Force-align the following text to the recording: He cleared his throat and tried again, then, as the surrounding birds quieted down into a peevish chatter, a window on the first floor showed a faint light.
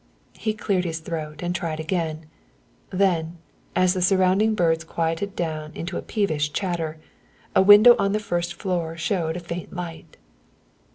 He 0.33 0.55
cleared 0.55 0.83
his 0.83 0.97
throat 0.97 1.43
and 1.43 1.53
tried 1.53 1.79
again, 1.79 2.25
then, 2.89 3.37
as 3.75 3.93
the 3.93 4.01
surrounding 4.01 4.55
birds 4.55 4.83
quieted 4.83 5.35
down 5.35 5.71
into 5.75 5.95
a 5.95 6.01
peevish 6.01 6.51
chatter, 6.53 6.97
a 7.55 7.61
window 7.61 7.95
on 7.99 8.11
the 8.11 8.19
first 8.19 8.55
floor 8.55 8.97
showed 8.97 9.37
a 9.37 9.39
faint 9.39 9.73
light. 9.75 10.17